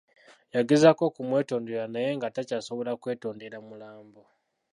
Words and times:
Yagezaako 0.55 1.01
okumwetondera 1.09 1.83
naye 1.93 2.09
nga 2.17 2.27
takyasobola 2.35 2.91
kwetondera 3.01 3.57
mulambo. 3.67 4.21